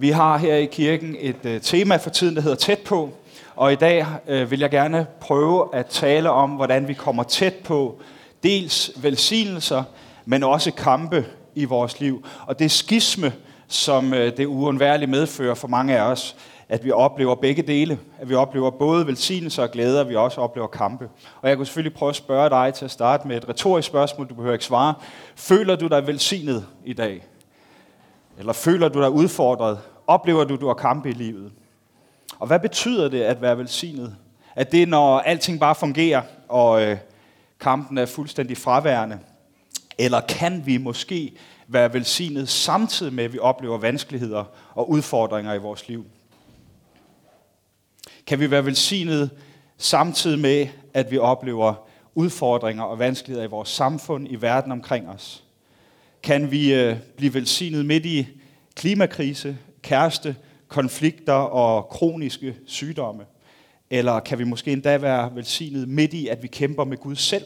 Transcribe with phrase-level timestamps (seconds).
[0.00, 3.10] Vi har her i kirken et øh, tema for tiden, der hedder tæt på.
[3.56, 7.54] Og i dag øh, vil jeg gerne prøve at tale om, hvordan vi kommer tæt
[7.54, 8.00] på
[8.42, 9.82] dels velsignelser,
[10.24, 12.24] men også kampe i vores liv.
[12.46, 13.32] Og det skisme,
[13.68, 16.36] som øh, det uundværligt medfører for mange af os,
[16.68, 17.98] at vi oplever begge dele.
[18.18, 21.08] At vi oplever både velsignelser og glæder, og vi også oplever kampe.
[21.42, 24.28] Og jeg kunne selvfølgelig prøve at spørge dig til at starte med et retorisk spørgsmål,
[24.28, 24.94] du behøver ikke svare.
[25.36, 27.22] Føler du dig velsignet i dag?
[28.40, 29.80] Eller føler du dig udfordret?
[30.06, 31.52] Oplever du, du har kampe i livet?
[32.38, 34.16] Og hvad betyder det at være velsignet?
[34.54, 36.98] At det når alting bare fungerer, og øh,
[37.60, 39.18] kampen er fuldstændig fraværende?
[39.98, 41.36] Eller kan vi måske
[41.68, 46.06] være velsignet samtidig med, at vi oplever vanskeligheder og udfordringer i vores liv?
[48.26, 49.30] Kan vi være velsignet
[49.78, 51.74] samtidig med, at vi oplever
[52.14, 55.44] udfordringer og vanskeligheder i vores samfund, i verden omkring os?
[56.22, 58.26] Kan vi øh, blive velsignet midt i
[58.74, 60.36] klimakrise, kæreste,
[60.68, 63.24] konflikter og kroniske sygdomme?
[63.90, 67.44] Eller kan vi måske endda være velsignet midt i, at vi kæmper med Gud selv?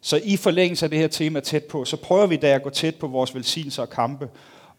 [0.00, 2.70] Så i forlængelse af det her tema tæt på, så prøver vi da at gå
[2.70, 4.28] tæt på vores velsignelser og kampe,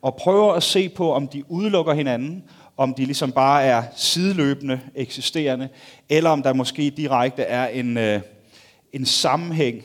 [0.02, 2.44] og prøver at se på, om de udelukker hinanden,
[2.78, 5.70] om de ligesom bare er sideløbende eksisterende,
[6.10, 8.22] eller om der måske direkte er en, øh,
[8.94, 9.84] en sammenhæng,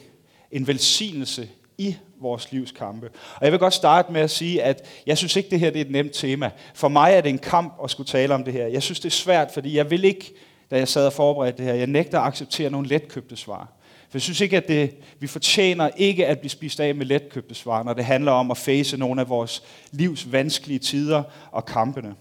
[0.51, 1.49] en velsignelse
[1.79, 3.11] i vores livs kampe.
[3.37, 5.81] Og jeg vil godt starte med at sige, at jeg synes ikke, det her det
[5.81, 6.51] er et nemt tema.
[6.75, 8.67] For mig er det en kamp at skulle tale om det her.
[8.67, 10.35] Jeg synes, det er svært, fordi jeg vil ikke,
[10.71, 13.73] da jeg sad og forberedte det her, jeg nægter at acceptere nogle letkøbte svar.
[14.09, 17.55] For jeg synes ikke, at det, vi fortjener ikke at blive spist af med letkøbte
[17.55, 22.15] svar, når det handler om at face nogle af vores livs vanskelige tider og kampene.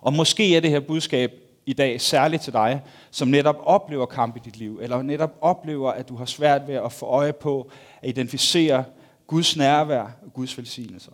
[0.00, 1.30] Og måske er det her budskab
[1.66, 5.90] i dag særligt til dig, som netop oplever kamp i dit liv, eller netop oplever,
[5.90, 7.70] at du har svært ved at få øje på
[8.02, 8.84] at identificere
[9.26, 11.12] Guds nærvær og Guds velsignelser.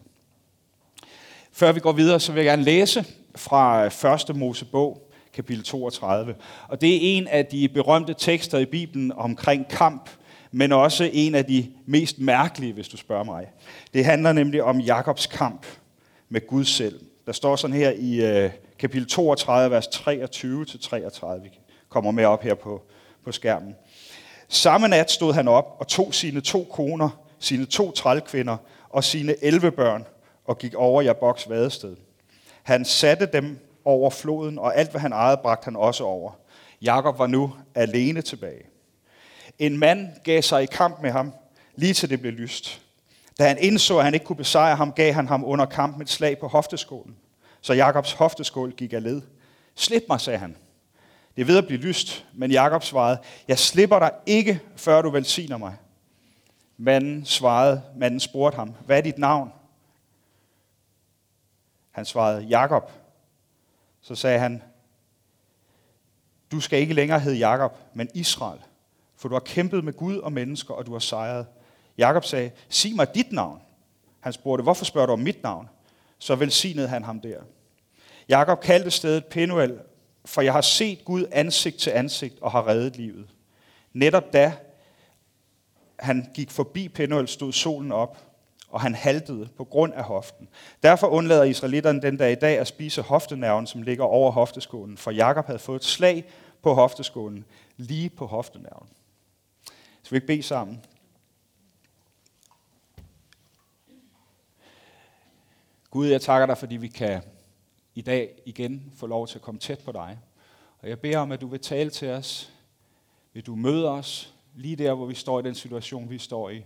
[1.52, 3.04] Før vi går videre, så vil jeg gerne læse
[3.36, 3.86] fra
[4.30, 4.36] 1.
[4.36, 6.34] Mosebog, kapitel 32.
[6.68, 10.10] Og det er en af de berømte tekster i Bibelen omkring kamp,
[10.52, 13.46] men også en af de mest mærkelige, hvis du spørger mig.
[13.94, 15.66] Det handler nemlig om Jakobs kamp
[16.28, 17.00] med Gud selv.
[17.26, 21.42] Der står sådan her i øh, kapitel 32, vers 23-33.
[21.42, 21.50] Vi
[21.88, 22.82] kommer med op her på,
[23.24, 23.76] på skærmen.
[24.48, 28.56] Samme nat stod han op og tog sine to koner, sine to trælkvinder
[28.90, 30.06] og sine 11 børn
[30.44, 31.96] og gik over Jaboks vadested.
[32.62, 36.32] Han satte dem over floden, og alt hvad han ejede, bragte han også over.
[36.82, 38.62] Jakob var nu alene tilbage.
[39.58, 41.32] En mand gav sig i kamp med ham,
[41.76, 42.80] lige til det blev lyst.
[43.38, 46.10] Da han indså, at han ikke kunne besejre ham, gav han ham under kampen et
[46.10, 47.16] slag på hofteskålen.
[47.60, 49.22] Så Jakobs hofteskål gik af led.
[49.74, 50.56] Slip mig, sagde han.
[51.36, 55.10] Det er ved at blive lyst, men Jakob svarede, jeg slipper dig ikke, før du
[55.10, 55.76] velsigner mig.
[56.76, 59.52] Manden svarede, manden spurgte ham, hvad er dit navn?
[61.90, 62.92] Han svarede, Jakob.
[64.00, 64.62] Så sagde han,
[66.52, 68.60] du skal ikke længere hedde Jakob, men Israel,
[69.16, 71.46] for du har kæmpet med Gud og mennesker, og du har sejret.
[71.98, 73.62] Jakob sagde, sig mig dit navn.
[74.20, 75.68] Han spurgte, hvorfor spørger du om mit navn?
[76.18, 77.40] Så velsignede han ham der.
[78.28, 79.78] Jakob kaldte stedet Penuel,
[80.24, 83.28] for jeg har set Gud ansigt til ansigt og har reddet livet.
[83.92, 84.52] Netop da
[85.98, 88.18] han gik forbi Penuel, stod solen op,
[88.68, 90.48] og han haltede på grund af hoften.
[90.82, 95.10] Derfor undlader israelitterne den dag i dag at spise hoftenerven, som ligger over hofteskålen, for
[95.10, 96.24] Jakob havde fået et slag
[96.62, 97.44] på hofteskålen,
[97.76, 98.88] lige på hoftenerven.
[100.02, 100.80] Så vi ikke bede sammen?
[105.90, 107.22] Gud, jeg takker dig, fordi vi kan
[107.94, 110.18] i dag igen få lov til at komme tæt på dig.
[110.78, 112.52] Og jeg beder om, at du vil tale til os.
[113.32, 116.64] Vil du møde os lige der, hvor vi står i den situation, vi står i.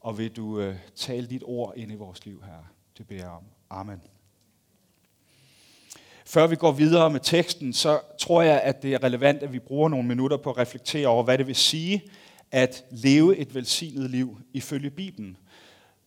[0.00, 2.72] Og vil du øh, tale dit ord ind i vores liv her.
[2.98, 3.44] Det beder jeg om.
[3.70, 4.00] Amen.
[6.26, 9.58] Før vi går videre med teksten, så tror jeg, at det er relevant, at vi
[9.58, 12.02] bruger nogle minutter på at reflektere over, hvad det vil sige
[12.50, 15.36] at leve et velsignet liv ifølge Bibelen.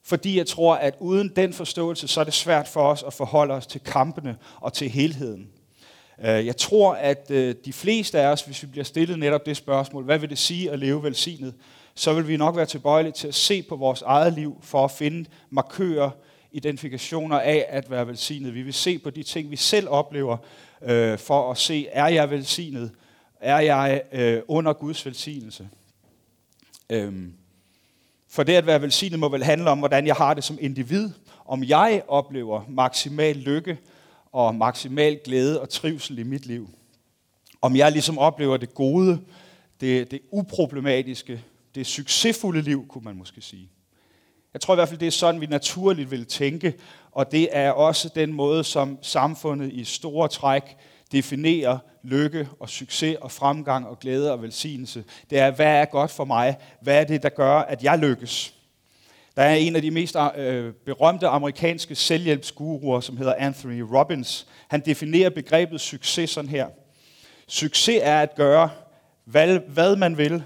[0.05, 3.53] Fordi jeg tror, at uden den forståelse, så er det svært for os at forholde
[3.53, 5.49] os til kampene og til helheden.
[6.23, 9.57] Øh, jeg tror, at øh, de fleste af os, hvis vi bliver stillet netop det
[9.57, 11.53] spørgsmål, hvad vil det sige at leve velsignet,
[11.95, 14.91] så vil vi nok være tilbøjelige til at se på vores eget liv for at
[14.91, 16.09] finde markører,
[16.51, 18.53] identifikationer af at være velsignet.
[18.53, 20.37] Vi vil se på de ting, vi selv oplever,
[20.81, 22.91] øh, for at se, er jeg velsignet?
[23.39, 25.69] Er jeg øh, under Guds velsignelse?
[26.89, 27.33] Øhm.
[28.35, 31.09] For det at være velsignet må vel handle om, hvordan jeg har det som individ.
[31.45, 33.77] Om jeg oplever maksimal lykke
[34.31, 36.69] og maksimal glæde og trivsel i mit liv.
[37.61, 39.19] Om jeg ligesom oplever det gode,
[39.81, 41.43] det, det uproblematiske,
[41.75, 43.69] det succesfulde liv, kunne man måske sige.
[44.53, 46.73] Jeg tror i hvert fald, det er sådan, vi naturligt vil tænke
[47.15, 50.77] og det er også den måde, som samfundet i store træk
[51.11, 55.03] definerer lykke og succes og fremgang og glæde og velsignelse.
[55.29, 56.57] Det er, hvad er godt for mig?
[56.81, 58.53] Hvad er det, der gør, at jeg lykkes?
[59.35, 64.47] Der er en af de mest øh, berømte amerikanske selvhjælpsguruer, som hedder Anthony Robbins.
[64.67, 66.67] Han definerer begrebet succes sådan her.
[67.47, 68.69] Succes er at gøre,
[69.25, 70.43] hvad, hvad man vil,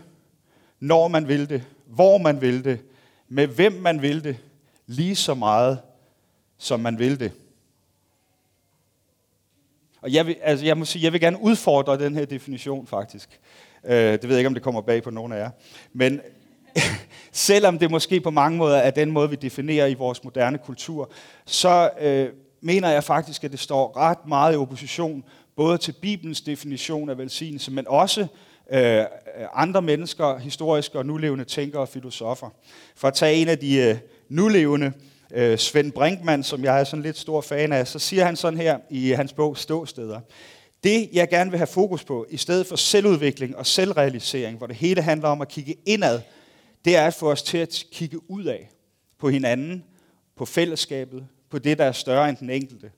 [0.80, 2.80] når man vil det, hvor man vil det,
[3.28, 4.38] med hvem man vil det,
[4.88, 5.80] lige så meget,
[6.58, 7.32] som man vil det.
[10.02, 13.40] Og jeg, vil, altså jeg må sige, jeg vil gerne udfordre den her definition faktisk.
[13.86, 15.50] Øh, det ved jeg ikke, om det kommer bag på nogen af jer.
[15.94, 16.22] Men
[17.32, 21.12] selvom det måske på mange måder er den måde, vi definerer i vores moderne kultur,
[21.46, 22.30] så øh,
[22.62, 25.24] mener jeg faktisk, at det står ret meget i opposition
[25.56, 28.28] både til Bibelens definition af velsignelse, men også
[28.72, 29.06] øh,
[29.54, 32.50] andre mennesker, historiske og nulevende tænkere og filosofer.
[32.96, 33.98] For at tage en af de øh,
[34.30, 34.94] nulevende,
[35.34, 38.60] øh, Svend Brinkmann, som jeg er sådan lidt stor fan af, så siger han sådan
[38.60, 40.20] her i hans bog Ståsteder.
[40.84, 44.76] Det, jeg gerne vil have fokus på, i stedet for selvudvikling og selvrealisering, hvor det
[44.76, 46.22] hele handler om at kigge indad,
[46.86, 48.70] det er at få os til at kigge ud af
[49.20, 49.84] på hinanden,
[50.38, 52.92] på fællesskabet, på det, der er større end den enkelte.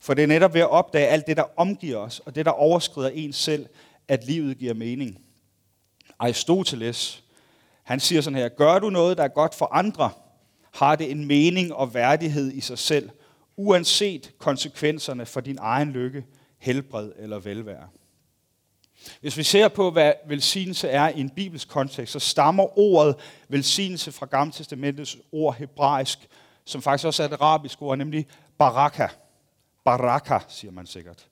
[0.00, 2.52] For det er netop ved at opdage alt det, der omgiver os, og det, der
[2.52, 3.66] overskrider en selv,
[4.08, 5.18] at livet giver mening.
[6.18, 7.24] Aristoteles,
[7.82, 10.10] han siger sådan her, gør du noget, der er godt for andre,
[10.74, 13.10] har det en mening og værdighed i sig selv,
[13.56, 16.24] uanset konsekvenserne for din egen lykke,
[16.58, 17.88] helbred eller velvære.
[19.20, 23.16] Hvis vi ser på, hvad velsignelse er i en bibelsk kontekst, så stammer ordet
[23.48, 26.28] velsignelse fra Gamle Testamentets ord hebraisk,
[26.64, 28.26] som faktisk også er et arabisk ord, nemlig
[28.58, 29.06] baraka.
[29.84, 31.26] Baraka, siger man sikkert.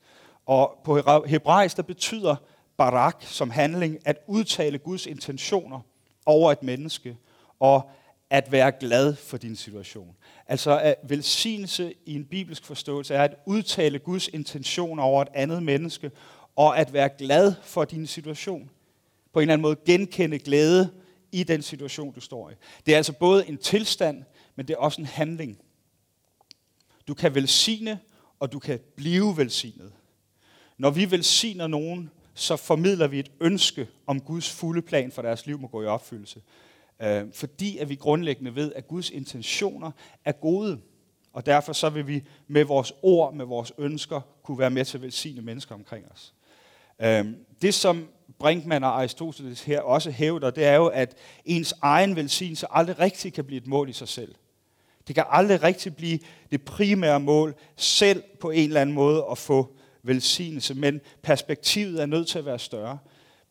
[0.47, 2.37] Og på hebraisk, der betyder
[2.77, 5.81] barak som handling at udtale Guds intentioner
[6.27, 7.17] over et menneske,
[7.61, 7.91] og
[8.31, 10.17] at være glad for din situation.
[10.47, 15.63] Altså at velsignelse i en bibelsk forståelse er at udtale Guds intention over et andet
[15.63, 16.11] menneske,
[16.57, 18.71] og at være glad for din situation.
[19.33, 20.91] På en eller anden måde genkende glæde
[21.33, 22.53] i den situation, du står i.
[22.87, 24.25] Det er altså både en tilstand,
[24.57, 25.59] men det er også en handling.
[27.09, 28.01] Du kan velsigne,
[28.41, 29.93] og du kan blive velsignet.
[30.79, 35.47] Når vi velsigner nogen, så formidler vi et ønske om Guds fulde plan for deres
[35.47, 36.41] liv må gå i opfyldelse.
[37.03, 39.91] Øh, fordi at vi grundlæggende ved, at Guds intentioner
[40.25, 40.81] er gode.
[41.33, 44.99] Og derfor så vil vi med vores ord, med vores ønsker, kunne være med til
[44.99, 46.35] at velsigne mennesker omkring os.
[47.03, 47.27] Øh,
[47.63, 48.09] det som
[48.39, 53.33] Brinkmann og Aristoteles her også hævder, det er jo, at ens egen velsignelse aldrig rigtig
[53.33, 54.35] kan blive et mål i sig selv.
[55.07, 56.19] Det kan aldrig rigtig blive
[56.51, 62.07] det primære mål selv på en eller anden måde at få velsignelse, men perspektivet er
[62.07, 62.99] nødt til at være større.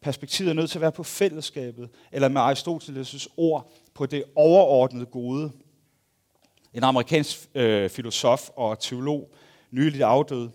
[0.05, 5.05] Perspektivet er nødt til at være på fællesskabet, eller med Aristoteles' ord, på det overordnede
[5.05, 5.51] gode.
[6.73, 9.35] En amerikansk øh, filosof og teolog,
[9.71, 10.49] nyligt afdød,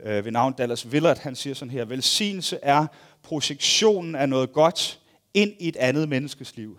[0.00, 2.86] øh, ved navn Dallas Willard, han siger sådan her, velsignelse er
[3.22, 5.00] projektionen af noget godt
[5.34, 6.78] ind i et andet menneskes liv.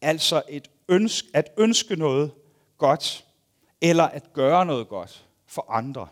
[0.00, 2.30] Altså et ønske, at ønske noget
[2.78, 3.24] godt,
[3.80, 6.08] eller at gøre noget godt for andre.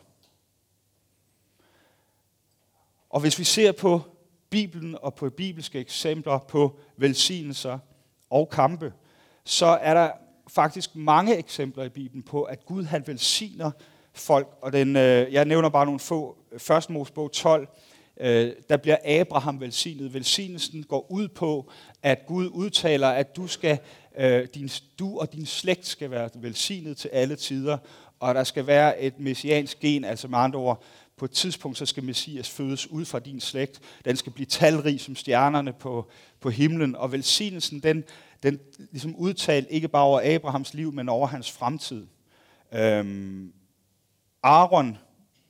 [3.10, 4.02] Og hvis vi ser på
[4.50, 7.78] Bibelen og på bibelske eksempler på velsignelser
[8.30, 8.92] og kampe,
[9.44, 10.10] så er der
[10.48, 13.70] faktisk mange eksempler i Bibelen på, at Gud han velsigner
[14.12, 14.48] folk.
[14.62, 16.36] Og den, øh, jeg nævner bare nogle få.
[16.58, 17.68] Først Mosebog 12,
[18.20, 20.14] øh, der bliver Abraham velsignet.
[20.14, 21.70] Velsignelsen går ud på,
[22.02, 23.78] at Gud udtaler, at du, skal,
[24.18, 27.78] øh, din, du og din slægt skal være velsignet til alle tider,
[28.20, 30.82] og der skal være et messiansk gen, altså med andre ord,
[31.20, 33.80] på et tidspunkt så skal Messias fødes ud fra din slægt.
[34.04, 36.10] Den skal blive talrig som stjernerne på,
[36.40, 38.04] på himlen, og velsignelsen, den,
[38.42, 42.06] den ligesom udtalt ikke bare over Abrahams liv, men over hans fremtid.
[42.72, 43.52] Øhm,
[44.42, 44.98] Aaron,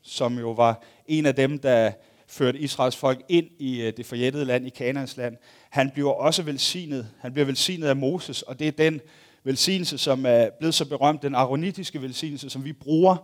[0.03, 1.93] som jo var en af dem, der
[2.27, 5.37] førte Israels folk ind i øh, det forjættede land, i Kanaans land,
[5.71, 7.11] han bliver også velsignet.
[7.21, 9.01] Han bliver velsignet af Moses, og det er den
[9.45, 13.17] velsignelse, som er blevet så berømt, den aronitiske velsignelse, som vi bruger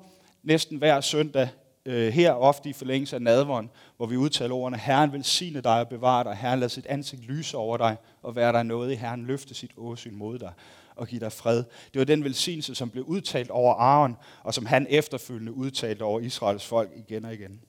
[0.42, 1.48] næsten hver søndag
[1.87, 5.88] øh, her ofte i forlængelse af nadvånd, hvor vi udtaler ordene, Herren velsigne dig og
[5.88, 9.26] bevare dig, Herren lad sit ansigt lyse over dig, og være der noget i Herren
[9.26, 10.52] løfte sit åsyn mod dig
[10.97, 11.64] og give dig fred.
[11.93, 16.21] Det var den velsignelse, som blev udtalt over Aaron, og som han efterfølgende udtalte over
[16.21, 17.61] Israels folk igen og igen.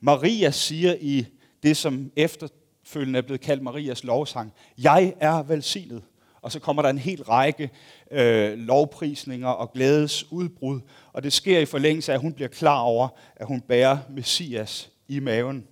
[0.00, 1.26] Maria siger i
[1.62, 6.02] det, som efterfølgende er blevet kaldt Marias lovsang, jeg er velsignet.
[6.48, 7.70] Og så kommer der en hel række
[8.10, 10.80] øh, lovprisninger og glædes udbrud.
[11.12, 14.90] Og det sker i forlængelse af, at hun bliver klar over, at hun bærer Messias
[15.08, 15.66] i maven.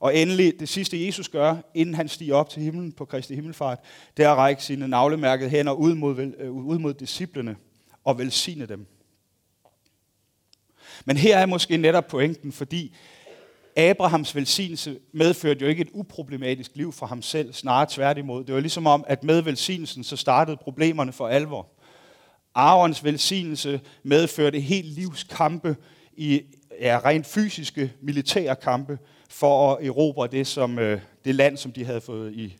[0.00, 3.78] Og endelig, det sidste Jesus gør, inden han stiger op til himlen på Kristi himmelfart,
[4.16, 7.56] det er at række sine navlemærkede hænder ud mod, øh, ud mod disciplene
[8.04, 8.86] og velsigne dem.
[11.04, 12.96] Men her er måske netop pointen, fordi
[13.80, 18.44] Abrahams velsignelse medførte jo ikke et uproblematisk liv for ham selv, snarere tværtimod.
[18.44, 21.66] Det var ligesom om, at med velsignelsen så startede problemerne for alvor.
[22.54, 25.76] Arons velsignelse medførte helt livs kampe
[26.16, 26.42] i
[26.80, 28.98] ja, rent fysiske militære kampe
[29.30, 32.56] for at erobre det, som, øh, det land, som de havde fået i,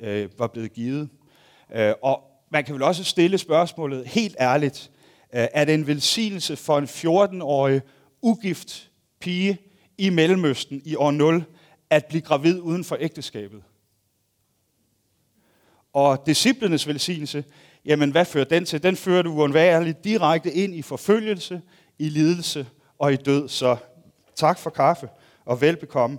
[0.00, 1.08] øh, var blevet givet.
[1.74, 4.90] Øh, og man kan vel også stille spørgsmålet helt ærligt.
[5.34, 7.80] Øh, er det en velsignelse for en 14-årig
[8.22, 9.58] ugift pige
[10.00, 11.44] i Mellemøsten i år 0
[11.90, 13.62] at blive gravid uden for ægteskabet?
[15.92, 17.44] Og disciplenes velsignelse,
[17.84, 18.82] jamen hvad fører den til?
[18.82, 21.62] Den fører du uundværligt direkte ind i forfølgelse,
[21.98, 22.66] i lidelse
[22.98, 23.48] og i død.
[23.48, 23.76] Så
[24.34, 25.08] tak for kaffe
[25.44, 26.18] og velbekomme.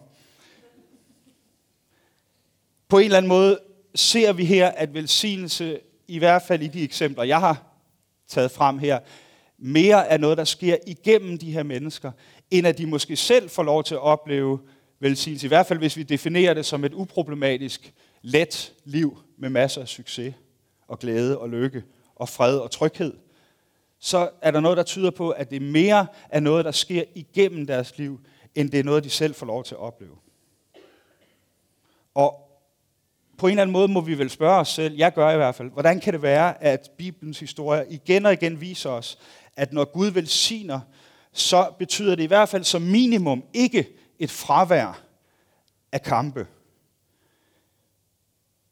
[2.87, 3.59] På en eller anden måde
[3.95, 7.63] ser vi her, at velsignelse, i hvert fald i de eksempler, jeg har
[8.27, 8.99] taget frem her,
[9.57, 12.11] mere er noget, der sker igennem de her mennesker,
[12.51, 14.59] end at de måske selv får lov til at opleve
[14.99, 15.47] velsignelse.
[15.47, 19.87] I hvert fald hvis vi definerer det som et uproblematisk, let liv med masser af
[19.87, 20.33] succes
[20.87, 21.83] og glæde og lykke
[22.15, 23.13] og fred og tryghed,
[23.99, 27.67] så er der noget, der tyder på, at det mere er noget, der sker igennem
[27.67, 28.19] deres liv,
[28.55, 30.15] end det er noget, de selv får lov til at opleve.
[32.13, 32.51] Og
[33.37, 35.55] på en eller anden måde må vi vel spørge os selv, jeg gør i hvert
[35.55, 39.17] fald, hvordan kan det være, at Bibelens historie igen og igen viser os,
[39.55, 40.79] at når Gud velsigner,
[41.33, 45.01] så betyder det i hvert fald som minimum ikke et fravær
[45.91, 46.47] af kampe.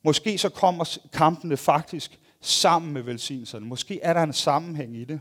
[0.04, 3.66] Måske så kommer kampene faktisk sammen med velsignelserne.
[3.66, 5.20] Måske er der en sammenhæng i det.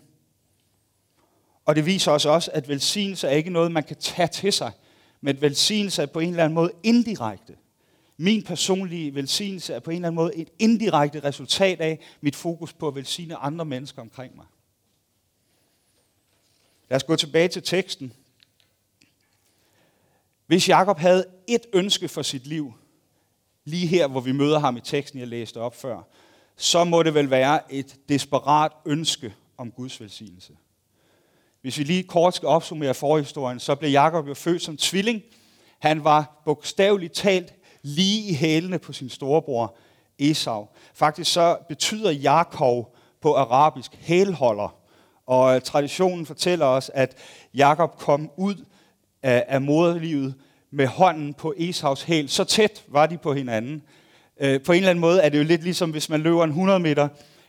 [1.65, 4.73] Og det viser os også, at velsignelse er ikke noget, man kan tage til sig,
[5.21, 7.57] men velsignelse er på en eller anden måde indirekte.
[8.17, 12.73] Min personlige velsignelse er på en eller anden måde et indirekte resultat af mit fokus
[12.73, 14.47] på at velsigne andre mennesker omkring mig.
[16.91, 18.13] Lad os gå tilbage til teksten.
[20.47, 22.75] Hvis Jakob havde et ønske for sit liv,
[23.65, 26.03] lige her, hvor vi møder ham i teksten, jeg læste op før,
[26.57, 30.53] så må det vel være et desperat ønske om Guds velsignelse.
[31.61, 35.23] Hvis vi lige kort skal opsummere forhistorien, så blev Jakob jo født som tvilling.
[35.79, 39.77] Han var bogstaveligt talt lige i hælene på sin storebror
[40.19, 40.69] Esau.
[40.95, 44.78] Faktisk så betyder Jakob på arabisk hælholder.
[45.29, 47.17] Og øh, traditionen fortæller os, at
[47.55, 48.55] Jakob kom ud
[49.23, 50.35] af, af moderlivet
[50.71, 52.29] med hånden på Esaus hæl.
[52.29, 53.83] Så tæt var de på hinanden.
[54.41, 56.51] Øh, på en eller anden måde er det jo lidt ligesom, hvis man løber en
[56.51, 57.09] 100 meter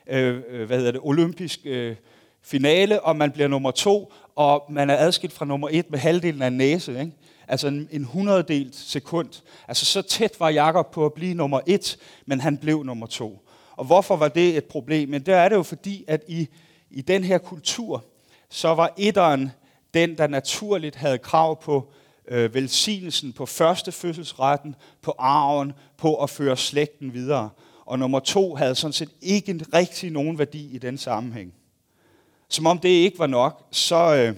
[0.10, 1.96] øh, øh, hvad hedder det, olympisk øh,
[2.44, 6.42] finale, og man bliver nummer to, og man er adskilt fra nummer et med halvdelen
[6.42, 7.00] af en næse.
[7.00, 7.12] Ikke?
[7.48, 9.42] Altså en, en hundreddelt sekund.
[9.68, 13.40] Altså så tæt var Jakob på at blive nummer et, men han blev nummer to.
[13.72, 15.10] Og hvorfor var det et problem?
[15.10, 16.48] Men det er det jo fordi, at i,
[16.92, 18.04] i den her kultur,
[18.50, 19.52] så var etteren
[19.94, 21.92] den, der naturligt havde krav på
[22.28, 27.50] øh, velsignelsen, på første fødselsretten, på arven, på at føre slægten videre.
[27.86, 31.54] Og nummer to havde sådan set ikke rigtig nogen værdi i den sammenhæng.
[32.50, 34.36] Som om det ikke var nok, så, øh,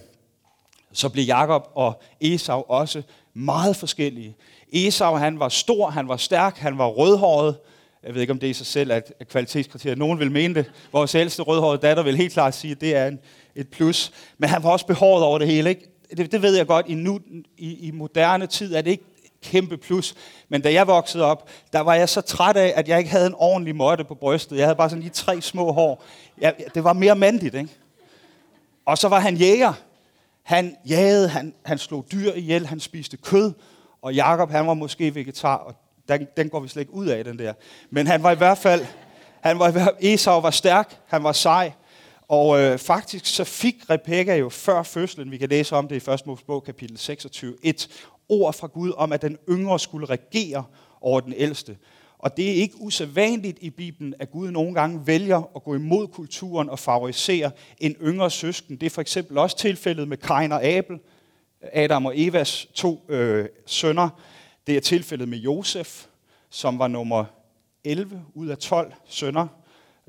[0.92, 3.02] så blev Jakob og Esau også
[3.34, 4.36] meget forskellige.
[4.72, 7.56] Esau han var stor, han var stærk, han var rødhåret.
[8.04, 9.98] Jeg ved ikke, om det i sig selv er et kvalitetskriterium.
[9.98, 10.70] Nogen vil mene det.
[10.92, 13.18] Vores ældste rødhårede datter vil helt klart sige, at det er en,
[13.54, 14.12] et plus.
[14.38, 15.70] Men han var også behåret over det hele.
[15.70, 15.88] Ikke?
[16.16, 17.20] Det, det ved jeg godt, i, nu,
[17.58, 19.04] i, i moderne tid er det ikke
[19.42, 20.14] kæmpe plus.
[20.48, 23.26] Men da jeg voksede op, der var jeg så træt af, at jeg ikke havde
[23.26, 24.56] en ordentlig måtte på brystet.
[24.56, 26.04] Jeg havde bare sådan lige tre små hår.
[26.38, 27.70] Jeg, det var mere mandigt, ikke?
[28.86, 29.72] Og så var han jæger.
[30.42, 33.52] Han jagede, han, han slog dyr ihjel, han spiste kød.
[34.02, 35.74] Og Jakob han var måske vegetar, og
[36.08, 37.52] den, den går vi slet ikke ud af, den der.
[37.90, 38.86] Men han var i hvert fald,
[39.40, 41.72] han var i hvert fald, Esau var stærk, han var sej.
[42.28, 46.10] Og øh, faktisk så fik Rebekka jo før fødslen, vi kan læse om det i
[46.10, 46.26] 1.
[46.26, 47.88] Mosebog kapitel 26, et
[48.28, 50.64] ord fra Gud om, at den yngre skulle regere
[51.00, 51.76] over den ældste.
[52.18, 56.08] Og det er ikke usædvanligt i Bibelen, at Gud nogle gange vælger at gå imod
[56.08, 58.76] kulturen og favorisere en yngre søsken.
[58.76, 60.98] Det er for eksempel også tilfældet med Kain og Abel,
[61.72, 64.08] Adam og Evas to øh, sønner.
[64.66, 66.06] Det er tilfældet med Josef,
[66.50, 67.24] som var nummer
[67.84, 69.46] 11 ud af 12 sønner.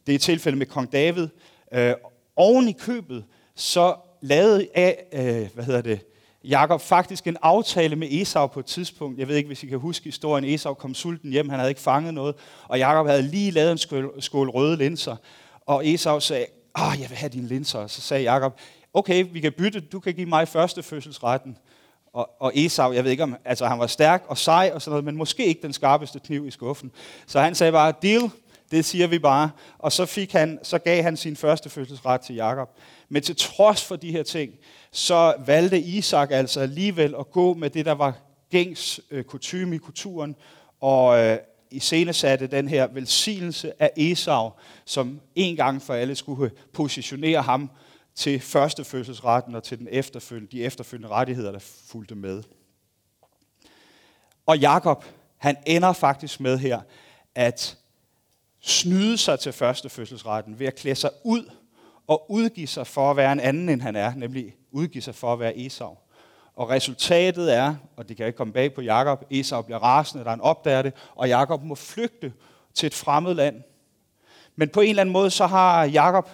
[0.07, 1.27] Det er tilfældet med kong David.
[1.73, 1.93] Øh,
[2.35, 5.99] oven i købet, så lavede af, øh, hvad hedder det,
[6.43, 9.19] Jakob faktisk en aftale med Esau på et tidspunkt.
[9.19, 10.45] Jeg ved ikke, hvis I kan huske historien.
[10.45, 12.35] Esau kom sulten hjem, han havde ikke fanget noget.
[12.67, 15.15] Og Jakob havde lige lavet en skål, skål røde linser.
[15.65, 16.45] Og Esau sagde,
[16.79, 17.87] åh, jeg vil have dine linser.
[17.87, 18.59] Så sagde Jakob,
[18.93, 21.57] okay, vi kan bytte, du kan give mig første fødselsretten.
[22.13, 24.91] Og, og Esau, jeg ved ikke om, altså han var stærk og sej og sådan
[24.91, 26.91] noget, men måske ikke den skarpeste kniv i skuffen.
[27.27, 28.31] Så han sagde bare, deal,
[28.71, 29.49] Det siger vi bare.
[29.79, 32.69] Og så, fik han, så gav han sin første fødselsret til Jakob.
[33.09, 34.51] Men til trods for de her ting,
[34.91, 38.13] så valgte Isak altså alligevel at gå med det, der var
[38.51, 40.35] gængs øh, kutume i kulturen,
[40.81, 41.37] og øh,
[41.71, 44.51] iscenesatte den her velsignelse af Esau,
[44.85, 47.69] som en gang for alle skulle positionere ham
[48.15, 52.43] til første fødselsretten og til den efterfølgende, de efterfølgende rettigheder, der fulgte med.
[54.45, 55.05] Og Jakob,
[55.37, 56.81] han ender faktisk med her
[57.35, 57.77] at
[58.61, 61.51] snyde sig til første fødselsretten ved at klæde sig ud
[62.07, 65.33] og udgive sig for at være en anden, end han er, nemlig udgive sig for
[65.33, 65.97] at være Esau.
[66.55, 70.29] Og resultatet er, og det kan ikke komme bag på Jakob, Esau bliver rasende, da
[70.29, 72.33] han opdager det, og Jakob må flygte
[72.73, 73.63] til et fremmed land.
[74.55, 76.29] Men på en eller anden måde, så har Jakob,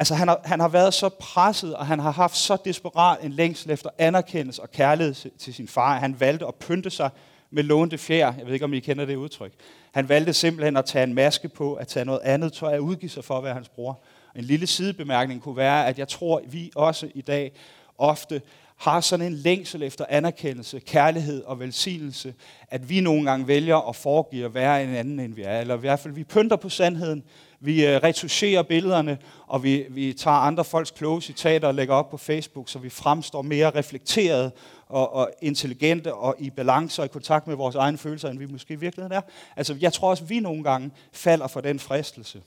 [0.00, 3.32] altså han har, han har været så presset, og han har haft så desperat en
[3.32, 7.10] længsel efter anerkendelse og kærlighed til sin far, at han valgte at pynte sig
[7.50, 8.34] med lånte fjer.
[8.38, 9.52] Jeg ved ikke, om I kender det udtryk.
[9.92, 13.10] Han valgte simpelthen at tage en maske på, at tage noget andet tøj, og udgive
[13.10, 14.00] sig for at være hans bror.
[14.36, 17.52] En lille sidebemærkning kunne være, at jeg tror, vi også i dag
[17.98, 18.42] ofte
[18.76, 22.34] har sådan en længsel efter anerkendelse, kærlighed og velsignelse,
[22.68, 25.60] at vi nogle gange vælger at foregive at være en anden, end vi er.
[25.60, 27.24] Eller i hvert fald, vi pynter på sandheden,
[27.60, 32.10] vi øh, retuscherer billederne, og vi, vi tager andre folks kloge citater og lægger op
[32.10, 34.52] på Facebook, så vi fremstår mere reflekteret
[34.86, 38.46] og, og intelligente og i balance og i kontakt med vores egne følelser, end vi
[38.46, 39.20] måske i virkeligheden er.
[39.56, 42.42] Altså, jeg tror også, vi nogle gange falder for den fristelse.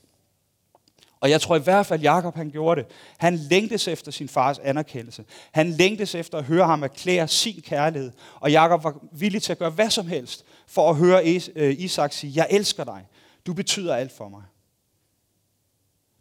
[1.20, 2.90] Og jeg tror i hvert fald, Jakob han gjorde det.
[3.18, 5.24] Han længtes efter sin fars anerkendelse.
[5.52, 8.12] Han længtes efter at høre ham erklære sin kærlighed.
[8.40, 12.12] Og Jakob var villig til at gøre hvad som helst for at høre øh, Isak
[12.12, 13.06] sige, jeg elsker dig.
[13.46, 14.42] Du betyder alt for mig.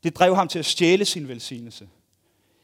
[0.04, 1.88] Det drev ham til at stjæle sin velsignelse.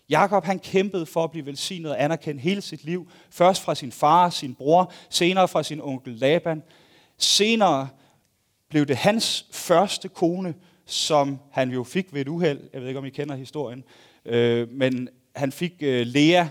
[0.09, 3.11] Jakob han kæmpede for at blive velsignet og anerkendt hele sit liv.
[3.29, 6.63] Først fra sin far, sin bror, senere fra sin onkel Laban.
[7.17, 7.87] Senere
[8.69, 10.53] blev det hans første kone,
[10.85, 12.69] som han jo fik ved et uheld.
[12.73, 13.83] Jeg ved ikke, om I kender historien.
[14.25, 16.45] Øh, men han fik øh, Lea.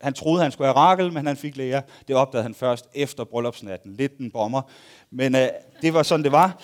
[0.00, 1.80] Han troede, han skulle have Rakel, men han fik Lea.
[2.08, 3.92] Det opdagede han først efter bryllupsnatten.
[3.92, 4.62] Lidt en bomber.
[5.10, 5.48] Men øh,
[5.82, 6.62] det var sådan, det var.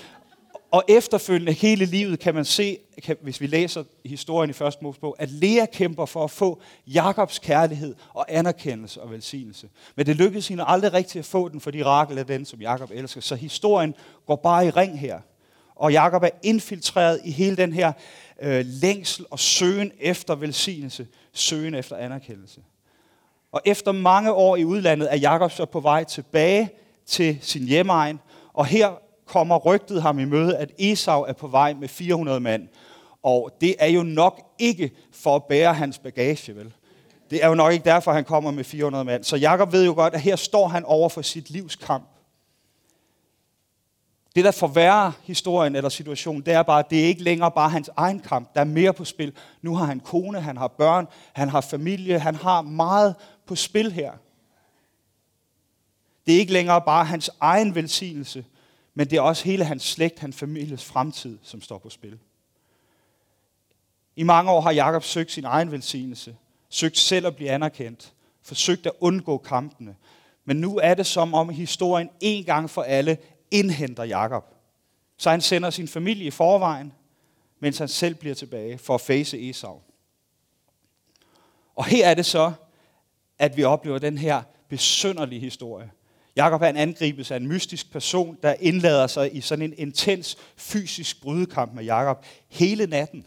[0.70, 5.16] Og efterfølgende hele livet kan man se, kan, hvis vi læser historien i første Mosebog,
[5.18, 9.68] at Lea kæmper for at få Jakobs kærlighed og anerkendelse og velsignelse.
[9.96, 12.90] Men det lykkedes hende aldrig rigtigt at få den, fordi Rakel er den, som Jakob
[12.94, 13.20] elsker.
[13.20, 13.94] Så historien
[14.26, 15.20] går bare i ring her.
[15.76, 17.92] Og Jakob er infiltreret i hele den her
[18.42, 22.60] øh, længsel og søgen efter velsignelse, søgen efter anerkendelse.
[23.52, 26.70] Og efter mange år i udlandet er Jakob så på vej tilbage
[27.06, 28.20] til sin hjemmeegn,
[28.52, 32.68] og her kommer rygtet ham i møde, at Esau er på vej med 400 mand.
[33.22, 36.72] Og det er jo nok ikke for at bære hans bagage, vel?
[37.30, 39.24] Det er jo nok ikke derfor, han kommer med 400 mand.
[39.24, 42.08] Så Jakob ved jo godt, at her står han over for sit livs kamp.
[44.36, 47.70] Det, der forværrer historien eller situationen, det er bare, at det er ikke længere bare
[47.70, 48.54] hans egen kamp.
[48.54, 49.32] Der er mere på spil.
[49.62, 53.14] Nu har han kone, han har børn, han har familie, han har meget
[53.46, 54.12] på spil her.
[56.26, 58.44] Det er ikke længere bare hans egen velsignelse,
[58.98, 62.18] men det er også hele hans slægt, hans families fremtid, som står på spil.
[64.16, 66.36] I mange år har Jakob søgt sin egen velsignelse,
[66.68, 69.96] søgt selv at blive anerkendt, forsøgt at undgå kampene.
[70.44, 73.18] Men nu er det som om historien en gang for alle
[73.50, 74.44] indhenter Jakob.
[75.16, 76.92] Så han sender sin familie i forvejen,
[77.60, 79.80] mens han selv bliver tilbage for at face Esau.
[81.74, 82.52] Og her er det så,
[83.38, 85.90] at vi oplever den her besønderlige historie.
[86.38, 91.22] Jakob han angribes af en mystisk person, der indlader sig i sådan en intens fysisk
[91.22, 93.26] brydekamp med Jakob hele natten.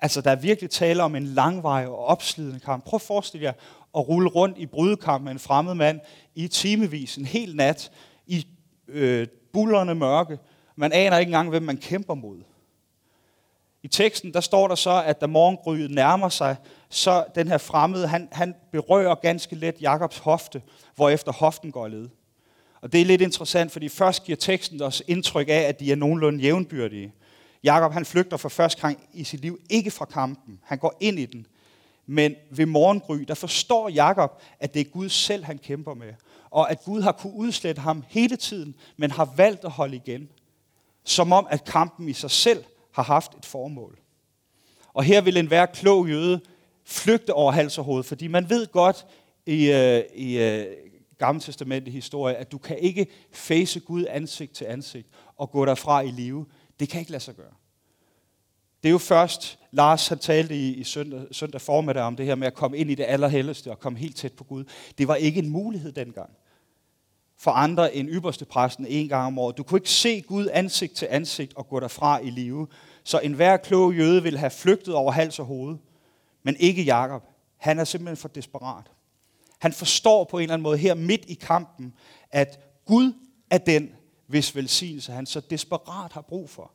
[0.00, 2.84] Altså, der er virkelig tale om en langvarig og opslidende kamp.
[2.84, 3.52] Prøv at forestille jer
[3.96, 6.00] at rulle rundt i brydekamp med en fremmed mand
[6.34, 7.92] i timevis, en hel nat,
[8.26, 8.46] i
[8.88, 10.38] øh, bullerne mørke.
[10.76, 12.38] Man aner ikke engang, hvem man kæmper mod.
[13.82, 16.56] I teksten der står der så, at da morgengryet nærmer sig,
[16.88, 20.62] så den her fremmede, han, han berører ganske let Jakobs hofte,
[20.94, 22.08] hvor efter hoften går led.
[22.80, 25.96] Og det er lidt interessant, fordi først giver teksten os indtryk af, at de er
[25.96, 27.12] nogenlunde jævnbyrdige.
[27.64, 30.60] Jakob han flygter for første gang i sit liv ikke fra kampen.
[30.64, 31.46] Han går ind i den.
[32.06, 36.12] Men ved morgengry, der forstår Jakob, at det er Gud selv, han kæmper med.
[36.50, 40.28] Og at Gud har kunne udslette ham hele tiden, men har valgt at holde igen.
[41.04, 43.98] Som om, at kampen i sig selv har haft et formål.
[44.94, 46.40] Og her vil enhver klog jøde
[46.86, 49.06] flygte over hals og hoved, fordi man ved godt
[49.46, 50.66] i, øh, i øh,
[51.18, 56.00] Gamle Testament historie, at du kan ikke face Gud ansigt til ansigt og gå derfra
[56.00, 56.46] i live.
[56.80, 57.52] Det kan ikke lade sig gøre.
[58.82, 62.34] Det er jo først, Lars han talte i, i søndag, søndag formiddag om det her
[62.34, 64.64] med at komme ind i det allerhelligste og komme helt tæt på Gud.
[64.98, 66.30] Det var ikke en mulighed dengang.
[67.38, 69.56] for andre end ypperste præsten en gang om året.
[69.56, 72.66] Du kunne ikke se Gud ansigt til ansigt og gå derfra i live.
[73.04, 75.76] Så enhver klog jøde ville have flygtet over hals og hoved.
[76.46, 77.22] Men ikke Jakob.
[77.56, 78.84] Han er simpelthen for desperat.
[79.58, 81.94] Han forstår på en eller anden måde her midt i kampen,
[82.30, 83.12] at Gud
[83.50, 83.90] er den,
[84.26, 86.72] hvis velsignelse han så desperat har brug for.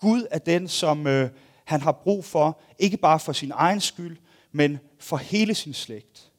[0.00, 1.30] Gud er den, som øh,
[1.64, 4.16] han har brug for, ikke bare for sin egen skyld,
[4.52, 6.30] men for hele sin slægt.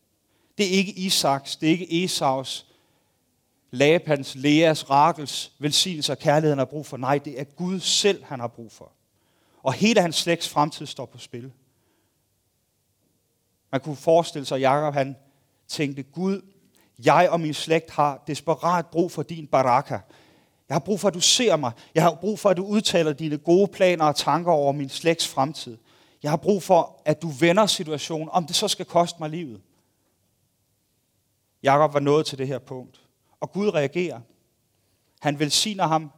[0.57, 2.65] Det er ikke Isaks, det er ikke Esaus,
[3.71, 6.97] Labans, Leas, Rakels velsignelse og kærlighed, han har brug for.
[6.97, 8.91] Nej, det er Gud selv, han har brug for.
[9.63, 11.51] Og hele hans slægts fremtid står på spil.
[13.75, 15.15] Man kunne forestille sig, at Jacob han
[15.67, 16.41] tænkte, Gud,
[17.05, 19.99] jeg og min slægt har desperat brug for din baraka.
[20.69, 21.71] Jeg har brug for, at du ser mig.
[21.95, 25.27] Jeg har brug for, at du udtaler dine gode planer og tanker over min slægts
[25.27, 25.77] fremtid.
[26.23, 29.61] Jeg har brug for, at du vender situationen, om det så skal koste mig livet.
[31.63, 33.01] Jakob var nået til det her punkt.
[33.39, 34.19] Og Gud reagerer.
[35.21, 36.11] Han velsigner ham.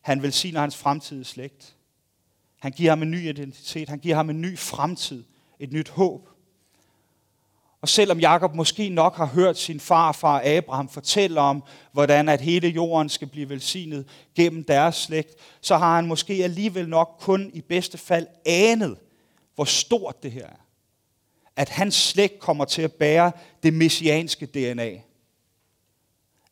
[0.00, 1.76] Han velsigner hans fremtidige slægt.
[2.60, 3.88] Han giver ham en ny identitet.
[3.88, 5.24] Han giver ham en ny fremtid.
[5.58, 6.28] Et nyt håb.
[7.80, 11.62] Og selvom Jakob måske nok har hørt sin farfar Abraham fortælle om,
[11.92, 16.88] hvordan at hele jorden skal blive velsignet gennem deres slægt, så har han måske alligevel
[16.88, 18.98] nok kun i bedste fald anet,
[19.54, 20.60] hvor stort det her er.
[21.56, 24.90] At hans slægt kommer til at bære det messianske DNA.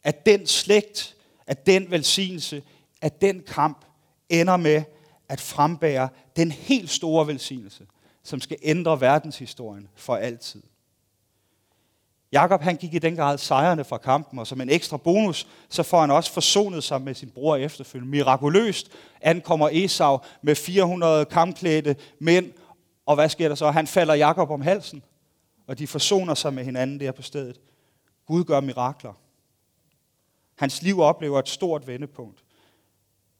[0.02, 2.62] At den slægt, at den velsignelse,
[3.02, 3.84] at den kamp
[4.28, 4.82] ender med
[5.28, 7.86] at frembære den helt store velsignelse,
[8.22, 10.62] som skal ændre verdenshistorien for altid.
[12.32, 15.82] Jakob han gik i den grad sejrende fra kampen, og som en ekstra bonus, så
[15.82, 18.10] får han også forsonet sig med sin bror efterfølgende.
[18.10, 22.52] Mirakuløst ankommer Esau med 400 kampklædte mænd,
[23.06, 23.70] og hvad sker der så?
[23.70, 25.02] Han falder Jakob om halsen,
[25.66, 27.60] og de forsoner sig med hinanden der på stedet.
[28.26, 29.12] Gud gør mirakler.
[30.56, 32.44] Hans liv oplever et stort vendepunkt,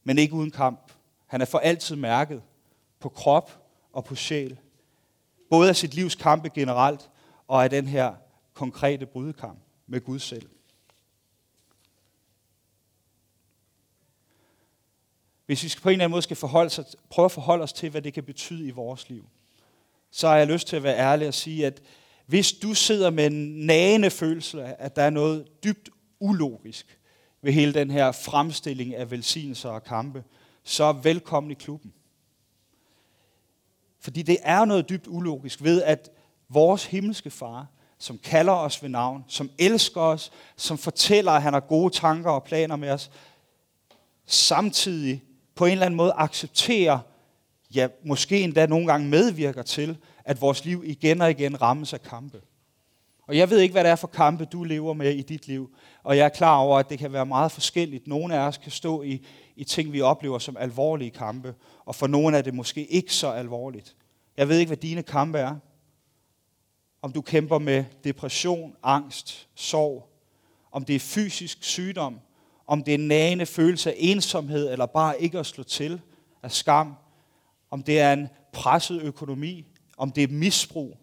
[0.05, 0.93] men ikke uden kamp.
[1.27, 2.43] Han er for altid mærket
[3.01, 4.59] på krop og på sjæl.
[5.51, 7.11] Både af sit livs kampe generelt,
[7.49, 8.15] og af den her
[8.57, 10.49] konkrete brydekamp med Gud selv.
[15.47, 17.91] Hvis vi på en eller anden måde skal forholde sig, prøve at forholde os til,
[17.91, 19.29] hvad det kan betyde i vores liv,
[20.11, 21.83] så har jeg lyst til at være ærlig og sige, at
[22.27, 25.91] hvis du sidder med en nagende følelse af, at der er noget dybt
[26.21, 26.99] ulogisk
[27.43, 30.25] ved hele den her fremstilling af velsignelser og kampe,
[30.63, 31.93] så er velkommen i klubben.
[34.01, 36.11] Fordi det er noget dybt ulogisk ved, at
[36.49, 37.67] vores himmelske far,
[37.99, 42.31] som kalder os ved navn, som elsker os, som fortæller, at han har gode tanker
[42.31, 43.11] og planer med os,
[44.27, 45.23] samtidig
[45.55, 46.99] på en eller anden måde accepterer,
[47.75, 52.03] ja, måske endda nogle gange medvirker til, at vores liv igen og igen rammes af
[52.03, 52.41] kampe.
[53.29, 55.71] Og jeg ved ikke, hvad det er for kampe, du lever med i dit liv.
[56.03, 58.07] Og jeg er klar over, at det kan være meget forskelligt.
[58.07, 61.55] Nogle af os kan stå i, i ting, vi oplever som alvorlige kampe,
[61.85, 63.97] og for nogle er det måske ikke så alvorligt.
[64.37, 65.57] Jeg ved ikke, hvad dine kampe er
[67.03, 70.09] om du kæmper med depression, angst, sorg,
[70.73, 72.21] om det er fysisk sygdom,
[72.67, 76.01] om det er nagende følelse af ensomhed, eller bare ikke at slå til
[76.43, 76.95] af skam,
[77.71, 80.99] om det er en presset økonomi, om det er misbrug,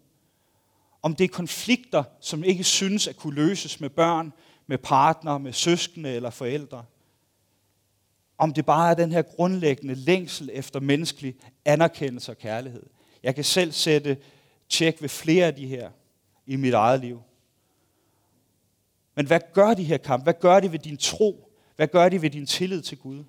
[1.02, 4.32] om det er konflikter, som ikke synes at kunne løses med børn,
[4.66, 6.84] med partner, med søskende eller forældre.
[8.38, 12.82] Om det bare er den her grundlæggende længsel efter menneskelig anerkendelse og kærlighed.
[13.22, 14.16] Jeg kan selv sætte
[14.68, 15.90] tjek ved flere af de her
[16.46, 17.22] i mit eget liv.
[19.14, 20.24] Men hvad gør de her kampe?
[20.24, 21.50] Hvad gør de ved din tro?
[21.76, 23.24] Hvad gør de ved din tillid til Gud?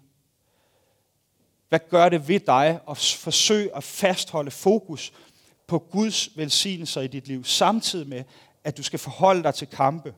[1.69, 5.13] Hvad gør det ved dig at forsøge at fastholde fokus
[5.67, 8.23] på Guds velsignelser i dit liv, samtidig med,
[8.63, 10.15] at du skal forholde dig til kampe,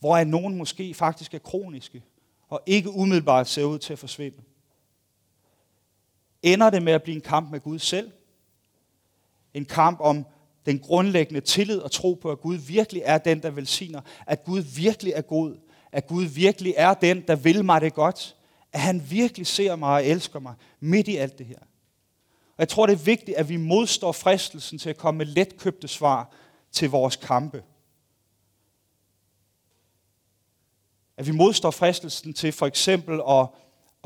[0.00, 2.02] hvor er nogen måske faktisk er kroniske,
[2.48, 4.36] og ikke umiddelbart ser ud til at forsvinde?
[6.42, 8.12] Ender det med at blive en kamp med Gud selv?
[9.54, 10.26] En kamp om
[10.66, 14.60] den grundlæggende tillid og tro på, at Gud virkelig er den, der velsigner, at Gud
[14.60, 15.56] virkelig er god,
[15.92, 18.36] at Gud virkelig er den, der vil mig det godt,
[18.72, 21.58] at han virkelig ser mig og elsker mig midt i alt det her.
[22.56, 25.88] Og jeg tror, det er vigtigt, at vi modstår fristelsen til at komme med letkøbte
[25.88, 26.34] svar
[26.72, 27.62] til vores kampe.
[31.16, 33.48] At vi modstår fristelsen til for eksempel at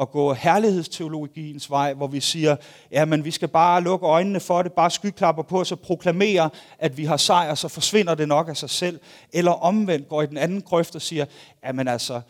[0.00, 2.56] at gå herlighedsteologiens vej, hvor vi siger,
[2.90, 6.50] ja, men vi skal bare lukke øjnene for det, bare skyklapper på os og proklamere,
[6.78, 9.00] at vi har sejr, så forsvinder det nok af sig selv.
[9.32, 11.24] Eller omvendt går i den anden grøft og siger,
[11.64, 12.20] ja, men altså,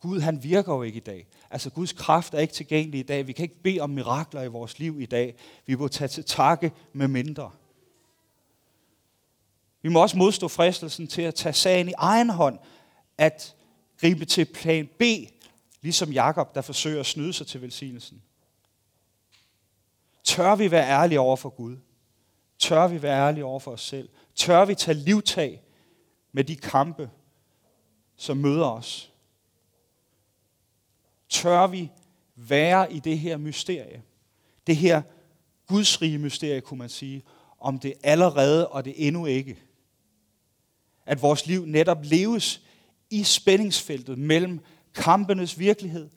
[0.00, 1.26] Gud han virker jo ikke i dag.
[1.50, 3.26] Altså Guds kraft er ikke tilgængelig i dag.
[3.26, 5.34] Vi kan ikke bede om mirakler i vores liv i dag.
[5.66, 7.50] Vi må tage til takke med mindre.
[9.82, 12.58] Vi må også modstå fristelsen til at tage sagen i egen hånd,
[13.18, 13.54] at
[14.00, 15.02] gribe til plan B,
[15.84, 18.22] ligesom Jakob, der forsøger at snyde sig til velsignelsen?
[20.24, 21.76] Tør vi være ærlige over for Gud?
[22.58, 24.08] Tør vi være ærlige over for os selv?
[24.34, 25.62] Tør vi tage livtag
[26.32, 27.10] med de kampe,
[28.16, 29.12] som møder os?
[31.28, 31.90] Tør vi
[32.36, 34.02] være i det her mysterie?
[34.66, 35.02] Det her
[35.66, 37.24] gudsrige mysterie, kunne man sige,
[37.58, 39.62] om det allerede og det endnu ikke.
[41.06, 42.62] At vores liv netop leves
[43.10, 44.60] i spændingsfeltet mellem
[44.94, 46.10] kampenes virkelighed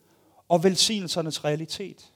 [0.48, 2.12] og velsignelsernes realitet.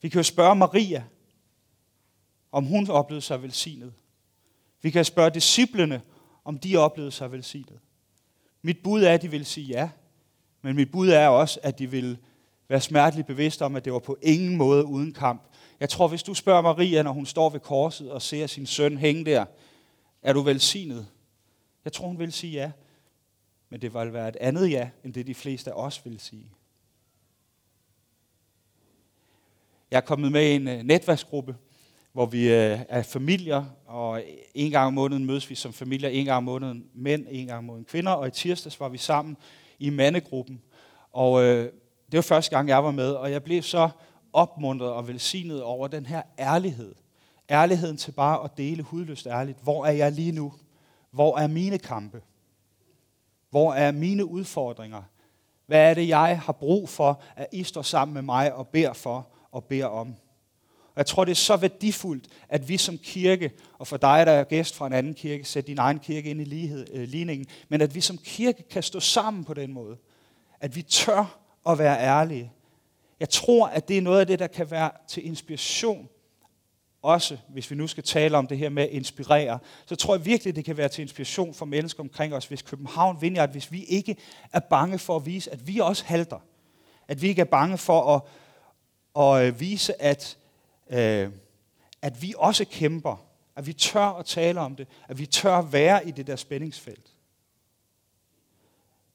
[0.00, 1.04] Vi kan jo spørge Maria,
[2.52, 3.92] om hun oplevede sig velsignet.
[4.82, 6.02] Vi kan spørge disciplene,
[6.44, 7.78] om de oplevede sig velsignet.
[8.62, 9.90] Mit bud er, at de vil sige ja,
[10.62, 12.18] men mit bud er også, at de vil
[12.68, 15.42] være smerteligt bevidste om, at det var på ingen måde uden kamp.
[15.80, 18.98] Jeg tror, hvis du spørger Maria, når hun står ved korset og ser sin søn
[18.98, 19.44] hænge der,
[20.22, 21.06] er du velsignet?
[21.84, 22.70] Jeg tror, hun vil sige ja.
[23.70, 26.50] Men det vil være et andet ja, end det de fleste af os vil sige.
[29.90, 31.56] Jeg er kommet med i en øh, netværksgruppe,
[32.12, 34.22] hvor vi øh, er familier, og
[34.54, 37.58] en gang om måneden mødes vi som familier, en gang om måneden mænd, en gang
[37.58, 39.36] om måneden kvinder, og i tirsdags var vi sammen
[39.78, 40.62] i mandegruppen.
[41.12, 41.72] Og øh,
[42.10, 43.88] det var første gang, jeg var med, og jeg blev så
[44.32, 46.94] opmuntret og velsignet over den her ærlighed.
[47.50, 49.58] Ærligheden til bare at dele hudløst ærligt.
[49.62, 50.52] Hvor er jeg lige nu?
[51.10, 52.22] Hvor er mine kampe?
[53.56, 55.02] Hvor er mine udfordringer?
[55.66, 58.92] Hvad er det, jeg har brug for, at I står sammen med mig og beder
[58.92, 60.08] for og beder om?
[60.86, 64.32] Og jeg tror, det er så værdifuldt, at vi som kirke, og for dig, der
[64.32, 67.46] er gæst fra en anden kirke, sæt din egen kirke ind i lighed, øh, ligningen,
[67.68, 69.96] men at vi som kirke kan stå sammen på den måde.
[70.60, 71.38] At vi tør
[71.68, 72.52] at være ærlige.
[73.20, 76.08] Jeg tror, at det er noget af det, der kan være til inspiration
[77.02, 80.24] også, hvis vi nu skal tale om det her med at inspirere, så tror jeg
[80.24, 83.72] virkelig, det kan være til inspiration for mennesker omkring os, hvis København vinder, at hvis
[83.72, 84.16] vi ikke
[84.52, 86.38] er bange for at vise, at vi også halter.
[87.08, 88.22] At vi ikke er bange for at,
[89.22, 90.36] at øh, vise, at,
[90.90, 91.30] øh,
[92.02, 93.22] at vi også kæmper.
[93.56, 94.88] At vi tør at tale om det.
[95.08, 97.12] At vi tør at være i det der spændingsfelt.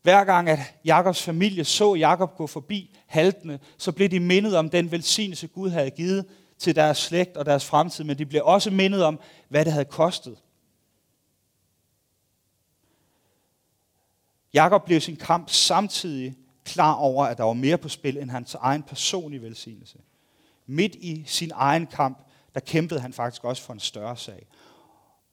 [0.01, 4.69] Hver gang, at Jakobs familie så Jakob gå forbi haltende, så blev de mindet om
[4.69, 6.25] den velsignelse, Gud havde givet
[6.61, 9.19] til deres slægt og deres fremtid, men de blev også mindet om,
[9.49, 10.37] hvad det havde kostet.
[14.53, 18.55] Jakob blev sin kamp samtidig klar over, at der var mere på spil end hans
[18.55, 19.97] egen personlige velsignelse.
[20.65, 22.17] Midt i sin egen kamp,
[22.53, 24.47] der kæmpede han faktisk også for en større sag.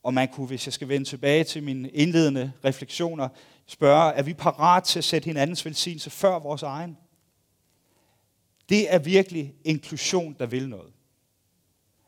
[0.02, 3.28] Og man kunne, hvis jeg skal vende tilbage til mine indledende refleksioner,
[3.66, 6.96] spørge, er vi parat til at sætte hinandens velsignelse før vores egen?
[8.68, 10.92] Det er virkelig inklusion, der vil noget.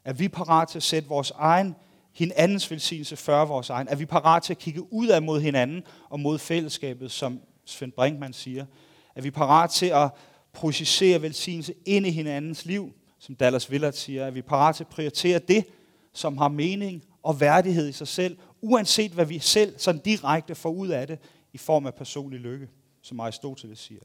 [0.04, 1.76] Er vi parat til at sætte vores egen,
[2.12, 3.88] hinandens velsignelse før vores egen?
[3.88, 7.92] Er vi parat til at kigge ud af mod hinanden og mod fællesskabet, som Svend
[7.92, 8.66] Brinkmann siger?
[9.14, 10.10] Er vi parat til at
[10.52, 14.26] projicere velsignelse ind i hinandens liv, som Dallas Willard siger?
[14.26, 15.64] Er vi parat til at prioritere det,
[16.12, 20.70] som har mening og værdighed i sig selv, uanset hvad vi selv sådan direkte får
[20.70, 21.18] ud af det
[21.52, 22.68] i form af personlig lykke,
[23.02, 24.02] som Aristoteles siger?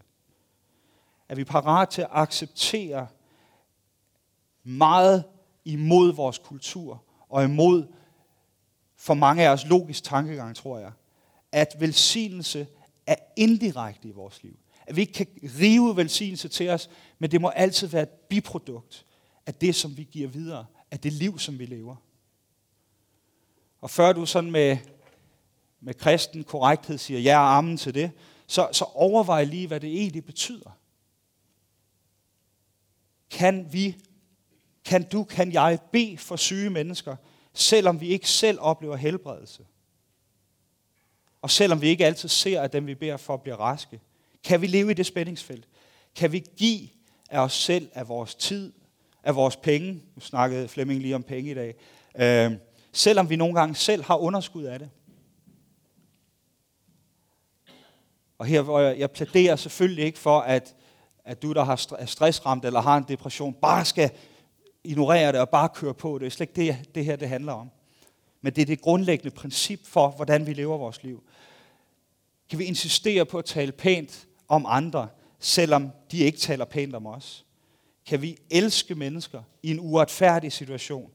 [1.29, 3.07] Er vi parat til at acceptere
[4.63, 5.23] meget
[5.65, 7.87] imod vores kultur og imod
[8.95, 10.91] for mange af os logisk tankegang, tror jeg,
[11.51, 12.67] at velsignelse
[13.07, 14.59] er indirekte i vores liv.
[14.87, 15.27] At vi ikke kan
[15.59, 19.05] rive velsignelse til os, men det må altid være et biprodukt
[19.45, 21.95] af det, som vi giver videre, af det liv, som vi lever.
[23.81, 24.77] Og før du sådan med,
[25.81, 28.11] med kristen korrekthed siger ja og amen til det,
[28.47, 30.77] så, så overvej lige, hvad det egentlig betyder.
[33.29, 33.97] Kan vi
[34.85, 37.15] kan du, kan jeg bede for syge mennesker,
[37.53, 39.65] selvom vi ikke selv oplever helbredelse?
[41.41, 44.01] Og selvom vi ikke altid ser, at dem vi beder for bliver raske,
[44.43, 45.67] kan vi leve i det spændingsfelt?
[46.15, 46.89] Kan vi give
[47.29, 48.73] af os selv, af vores tid,
[49.23, 49.93] af vores penge?
[50.15, 51.75] Nu snakkede Flemming lige om penge i dag.
[52.15, 52.57] Øh,
[52.91, 54.89] selvom vi nogle gange selv har underskud af det.
[58.37, 60.75] Og her hvor jeg, jeg plæderer selvfølgelig ikke for, at,
[61.25, 64.11] at du, der har er stressramt eller har en depression, bare skal
[64.85, 66.17] ignorere det og bare køre på.
[66.19, 67.69] Det er slet ikke det, det her det handler om.
[68.41, 71.23] Men det er det grundlæggende princip for, hvordan vi lever vores liv.
[72.49, 75.07] Kan vi insistere på at tale pænt om andre,
[75.39, 77.45] selvom de ikke taler pænt om os?
[78.05, 81.11] Kan vi elske mennesker i en uretfærdig situation,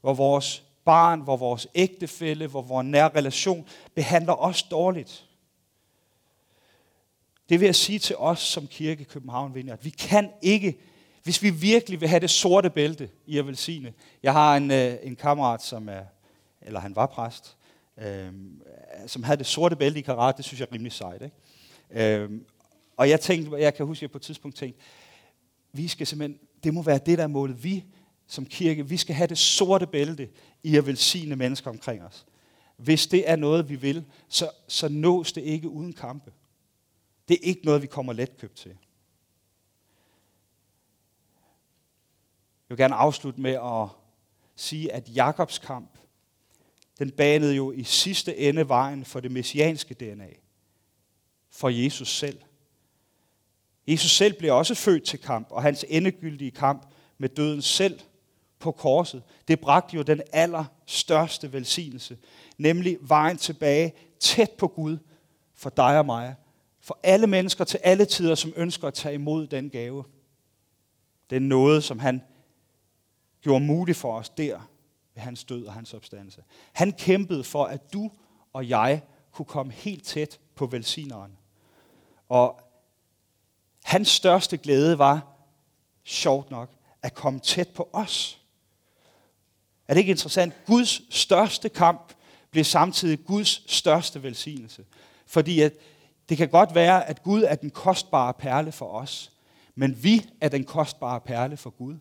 [0.00, 5.28] hvor vores barn, hvor vores ægtefælle, hvor vores nære relation behandler os dårligt?
[7.48, 9.82] Det vil jeg sige til os som kirke København Vineyard.
[9.82, 10.78] Vi kan ikke
[11.22, 13.92] hvis vi virkelig vil have det sorte bælte i at velsigne.
[14.22, 16.02] Jeg har en, øh, en kammerat, som er,
[16.62, 17.56] eller han var præst,
[17.98, 18.32] øh,
[19.06, 21.22] som havde det sorte bælte i karate, det synes jeg er rimelig sejt.
[21.22, 22.14] Ikke?
[22.20, 22.30] Øh,
[22.96, 24.80] og jeg tænkte, jeg kan huske, at jeg på et tidspunkt tænkte,
[25.72, 27.64] vi skal simpelthen, det må være det, der er målet.
[27.64, 27.84] Vi
[28.26, 30.28] som kirke, vi skal have det sorte bælte
[30.62, 32.26] i at velsigne mennesker omkring os.
[32.76, 36.32] Hvis det er noget, vi vil, så, så nås det ikke uden kampe.
[37.28, 38.76] Det er ikke noget, vi kommer let købt til.
[42.68, 43.88] Jeg vil gerne afslutte med at
[44.56, 45.98] sige, at Jakobs kamp,
[46.98, 50.28] den banede jo i sidste ende vejen for det messianske DNA.
[51.50, 52.38] For Jesus selv.
[53.86, 56.86] Jesus selv blev også født til kamp, og hans endegyldige kamp
[57.18, 58.00] med døden selv
[58.58, 62.18] på korset, det bragte jo den allerstørste velsignelse,
[62.58, 64.98] nemlig vejen tilbage tæt på Gud
[65.54, 66.34] for dig og mig,
[66.80, 70.04] for alle mennesker til alle tider, som ønsker at tage imod den gave.
[71.30, 72.22] Den noget, som han
[73.48, 74.60] gjorde muligt for os der
[75.14, 76.42] ved hans død og hans opstandelse.
[76.72, 78.10] Han kæmpede for, at du
[78.52, 81.38] og jeg kunne komme helt tæt på velsigneren.
[82.28, 82.60] Og
[83.84, 85.26] hans største glæde var,
[86.04, 86.70] sjovt nok,
[87.02, 88.40] at komme tæt på os.
[89.88, 90.54] Er det ikke interessant?
[90.66, 92.12] Guds største kamp
[92.50, 94.84] blev samtidig Guds største velsignelse.
[95.26, 95.72] Fordi at
[96.28, 99.32] det kan godt være, at Gud er den kostbare perle for os,
[99.74, 101.96] men vi er den kostbare perle for Gud.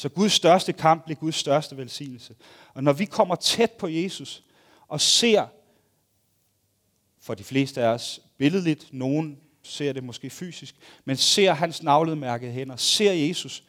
[0.00, 2.34] Så Guds største kamp bliver Guds største velsignelse.
[2.74, 4.44] Og når vi kommer tæt på Jesus
[4.88, 5.46] og ser,
[7.20, 12.52] for de fleste af os billedligt, nogen ser det måske fysisk, men ser hans navledmærkede
[12.52, 13.64] hænder, ser Jesus,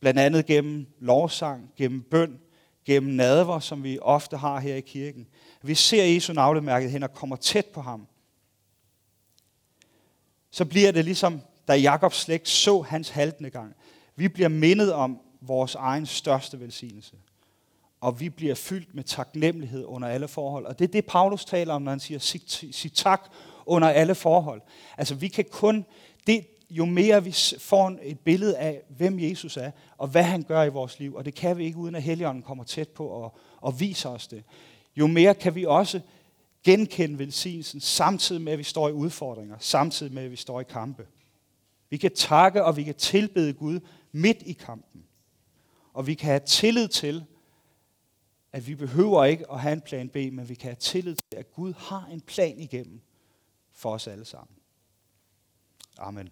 [0.00, 2.40] blandt andet gennem lovsang, gennem bøn,
[2.84, 5.26] gennem nadver, som vi ofte har her i kirken.
[5.62, 8.06] Vi ser Jesu navlemærket hen og kommer tæt på ham.
[10.50, 13.76] Så bliver det ligesom, da Jakobs slægt så hans haltende gang.
[14.16, 17.16] Vi bliver mindet om vores egen største velsignelse.
[18.00, 20.66] Og vi bliver fyldt med taknemmelighed under alle forhold.
[20.66, 22.40] Og det er det, Paulus taler om, når han siger, sig,
[22.74, 23.30] sig tak
[23.66, 24.60] under alle forhold.
[24.98, 25.84] Altså vi kan kun,
[26.26, 30.62] det, jo mere vi får et billede af, hvem Jesus er, og hvad han gør
[30.62, 33.36] i vores liv, og det kan vi ikke, uden at Helligånden kommer tæt på og,
[33.60, 34.44] og viser os det,
[34.96, 36.00] jo mere kan vi også
[36.64, 40.64] genkende velsignelsen, samtidig med, at vi står i udfordringer, samtidig med, at vi står i
[40.64, 41.06] kampe.
[41.90, 43.80] Vi kan takke, og vi kan tilbede Gud
[44.16, 45.04] midt i kampen.
[45.92, 47.24] Og vi kan have tillid til,
[48.52, 51.38] at vi behøver ikke at have en plan B, men vi kan have tillid til,
[51.38, 53.00] at Gud har en plan igennem
[53.72, 54.56] for os alle sammen.
[55.98, 56.28] Amen.